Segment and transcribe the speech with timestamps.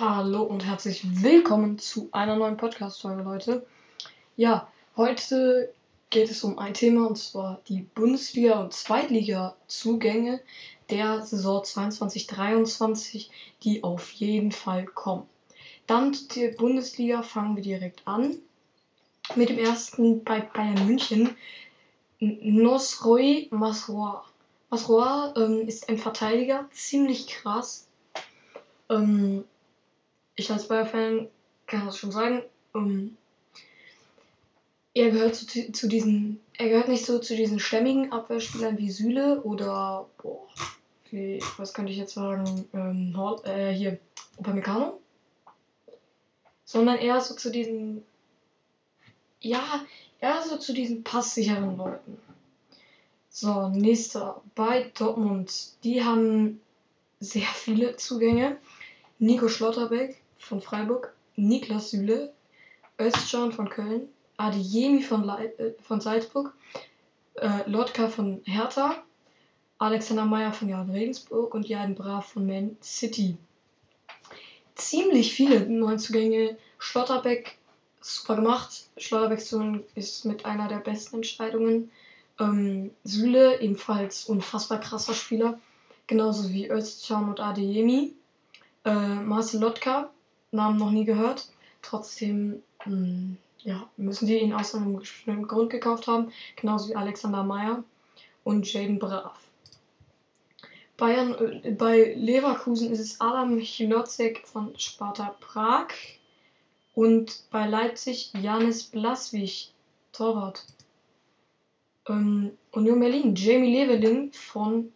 [0.00, 3.66] Hallo und herzlich willkommen zu einer neuen Podcast-Folge, Leute.
[4.36, 5.74] Ja, heute
[6.10, 10.40] geht es um ein Thema und zwar die Bundesliga- und Zweitliga-Zugänge
[10.88, 13.30] der Saison 22-23,
[13.64, 15.28] die auf jeden Fall kommen.
[15.88, 18.36] Dann die Bundesliga fangen wir direkt an.
[19.34, 21.34] Mit dem ersten bei Bayern München,
[22.20, 24.24] Nosroy Masroa.
[24.70, 27.88] Masroa ähm, ist ein Verteidiger, ziemlich krass.
[28.88, 29.42] Ähm,
[30.38, 31.28] ich als Bayer-Fan
[31.66, 32.42] kann das schon sagen.
[32.74, 33.16] Ähm,
[34.94, 39.42] er gehört zu, zu, diesen, er gehört nicht so zu diesen stämmigen Abwehrspielern wie Süle
[39.42, 40.46] oder, boah,
[41.10, 43.98] wie, was könnte ich jetzt sagen, ähm, äh, hier,
[44.38, 45.00] Upamecano.
[46.64, 48.04] Sondern eher so zu diesen,
[49.40, 49.84] ja,
[50.20, 52.18] eher so zu diesen passsicheren Leuten.
[53.30, 54.42] So, nächster.
[54.54, 55.72] Bei Dortmund.
[55.84, 56.60] Die haben
[57.20, 58.58] sehr viele Zugänge.
[59.18, 62.32] Nico Schlotterbeck, von Freiburg, Niklas Süle,
[62.98, 66.54] Özcan von Köln, Adeyemi von, Le äh, von Salzburg,
[67.34, 69.02] äh, Lotka von Hertha,
[69.78, 73.36] Alexander Meyer von Jan Regensburg und Jan Brav von Man City.
[74.74, 76.56] Ziemlich viele Neuzugänge.
[76.78, 77.58] Schlotterbeck,
[78.00, 78.88] super gemacht.
[78.96, 79.40] Schlotterbeck
[79.94, 81.90] ist mit einer der besten Entscheidungen.
[82.40, 85.60] Ähm, Süle, ebenfalls unfassbar krasser Spieler.
[86.06, 88.14] Genauso wie Özcan und Adeyemi.
[88.84, 90.10] Äh, Marcel Lotka,
[90.50, 91.48] Namen noch nie gehört.
[91.82, 96.32] Trotzdem mh, hm, ja, müssen die ihn aus einem bestimmten Grund gekauft haben.
[96.56, 97.84] Genauso wie Alexander Meyer
[98.44, 99.36] und Jaden Brav.
[100.96, 105.88] Bayern, äh, bei Leverkusen ist es Adam Chilocek von Sparta Prag.
[106.94, 109.70] Und bei Leipzig Janis Blaswig,
[110.12, 110.64] Torwart.
[112.08, 114.92] Ähm, Union Berlin, Jamie Leveling von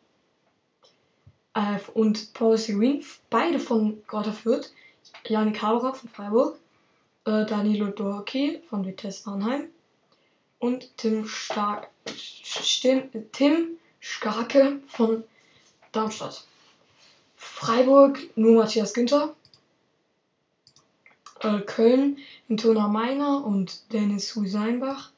[1.55, 4.73] äh, und Paul Seguin, beide von Greuther Fürth,
[5.27, 6.59] Janik Haberer von Freiburg,
[7.25, 9.69] äh, Danilo Dorki von Vitesse Arnheim
[10.59, 15.25] und Tim, Stark, Stim, Tim Starke von
[15.93, 16.45] Darmstadt.
[17.37, 19.35] Freiburg nur Matthias Günther.
[21.41, 22.19] Äh, Köln
[22.49, 25.11] Intona Meiner und Dennis Huiseinbach.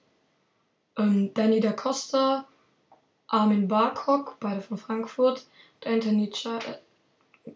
[0.96, 2.46] Ähm, Danny da Costa,
[3.26, 5.46] Armin Barkok, beide von Frankfurt.
[5.84, 6.30] Anthony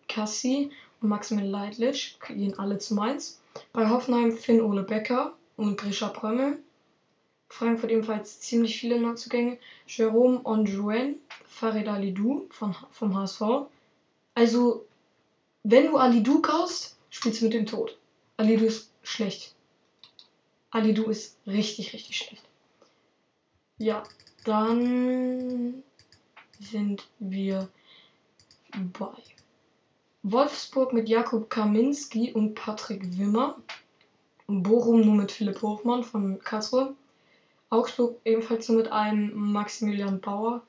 [0.06, 3.41] Cassie und Maximilian Leitlich gehen alle zu Mainz.
[3.72, 6.59] Bei Hoffenheim Finn Ole Becker und Grisha Prömmel.
[7.48, 9.58] Frankfurt ebenfalls ziemlich viele Neuzugänge.
[9.87, 11.16] Jerome Onjuen,
[11.47, 13.42] Farid Alidou von, vom HSV.
[14.34, 14.87] Also,
[15.62, 17.97] wenn du Alidou kaufst, spielst du mit dem Tod.
[18.37, 19.54] Alidou ist schlecht.
[20.70, 22.42] Alidou ist richtig, richtig schlecht.
[23.78, 24.03] Ja,
[24.44, 25.82] dann
[26.60, 27.69] sind wir
[28.98, 29.12] bei
[30.22, 33.56] Wolfsburg mit Jakub Kaminski und Patrick Wimmer.
[34.46, 36.94] Bochum nur mit Philipp Hofmann von Karlsruhe.
[37.70, 40.62] Augsburg ebenfalls nur mit einem Maximilian Bauer.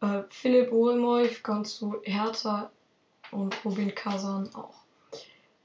[0.00, 2.70] Äh, Philipp Ohlmoy kommt zu Hertha
[3.32, 4.74] und Robin Kazan auch.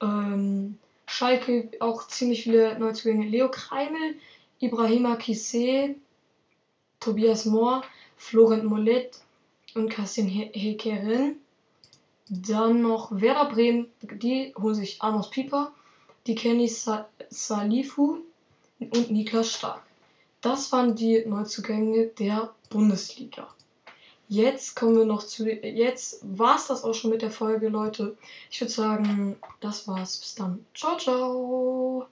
[0.01, 0.77] Ähm,
[1.07, 3.27] Schalke auch ziemlich viele Neuzugänge.
[3.27, 4.15] Leo Kreimel,
[4.59, 5.95] Ibrahima Kisse,
[6.99, 7.83] Tobias Mohr,
[8.17, 9.19] Florent Mollet
[9.75, 11.37] und Kassim Hekerin.
[12.29, 15.71] Dann noch Werder Bremen, die holen sich Amos Pieper,
[16.25, 16.67] die Kenny
[17.29, 18.17] Salifu
[18.79, 19.83] und Niklas Stark.
[20.41, 23.47] Das waren die Neuzugänge der Bundesliga.
[24.27, 25.47] Jetzt kommen wir noch zu.
[25.47, 28.17] Jetzt war es das auch schon mit der Folge, Leute.
[28.49, 30.17] Ich würde sagen, das war's.
[30.17, 30.65] Bis dann.
[30.73, 32.07] Ciao, ciao.